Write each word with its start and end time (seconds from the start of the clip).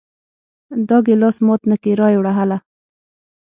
دا 0.89 0.97
ګلاس 1.05 1.37
مات 1.45 1.61
نه 1.69 1.75
کې 1.81 1.91
را 1.99 2.07
یې 2.13 2.17
وړه 2.19 2.33
هله! 2.39 2.57